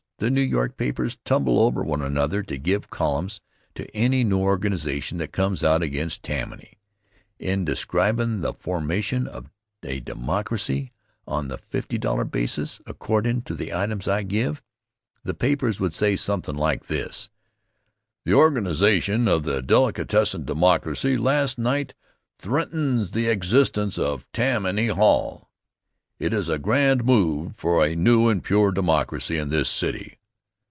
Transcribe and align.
The 0.17 0.29
New 0.29 0.41
York 0.41 0.77
papers 0.77 1.17
tumble 1.25 1.59
over 1.59 1.81
one 1.83 2.03
another 2.03 2.43
to 2.43 2.57
give 2.59 2.91
columns 2.91 3.41
to 3.73 3.89
any 3.97 4.23
new 4.23 4.37
organization 4.37 5.17
that 5.17 5.31
comes 5.31 5.63
out 5.63 5.81
against 5.81 6.21
Tammany. 6.21 6.77
In 7.39 7.65
describin' 7.65 8.41
the 8.41 8.53
formation 8.53 9.25
of 9.25 9.49
a 9.83 9.99
"Democracy" 9.99 10.91
on 11.27 11.47
the 11.47 11.57
$50 11.57 12.29
basis, 12.29 12.79
accordin' 12.85 13.41
to 13.41 13.55
the 13.55 13.73
items 13.73 14.07
I 14.07 14.21
give, 14.21 14.61
the 15.23 15.33
papers 15.33 15.79
would 15.79 15.91
say 15.91 16.15
somethin' 16.15 16.55
like 16.55 16.85
this: 16.85 17.29
"The 18.23 18.35
organization 18.35 19.27
of 19.27 19.41
the 19.41 19.63
Delicatessen 19.63 20.45
Democracy 20.45 21.17
last 21.17 21.57
night 21.57 21.95
threatens 22.37 23.09
the 23.09 23.25
existence 23.27 23.97
of 23.97 24.31
Tammany 24.33 24.89
Hall. 24.89 25.47
It 26.19 26.33
is 26.33 26.49
a 26.49 26.59
grand 26.59 27.03
move 27.03 27.55
for 27.55 27.83
a 27.83 27.95
new 27.95 28.29
and 28.29 28.43
pure 28.43 28.71
Democracy 28.71 29.39
in 29.39 29.49
this 29.49 29.67
city. 29.69 30.19